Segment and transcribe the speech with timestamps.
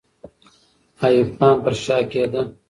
[1.05, 2.41] ایوب خان پر شا کېده.